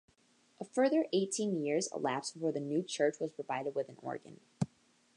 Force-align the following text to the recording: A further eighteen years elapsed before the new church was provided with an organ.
A 0.59 0.65
further 0.65 1.05
eighteen 1.13 1.63
years 1.63 1.87
elapsed 1.93 2.33
before 2.33 2.51
the 2.51 2.59
new 2.59 2.81
church 2.81 3.19
was 3.19 3.31
provided 3.33 3.75
with 3.75 3.87
an 3.87 3.97
organ. 4.01 4.39